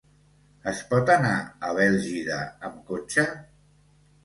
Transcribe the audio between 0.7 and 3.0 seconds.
Es pot anar a Bèlgida amb